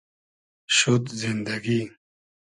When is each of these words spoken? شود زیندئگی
شود 0.75 1.09
زیندئگی 1.19 1.81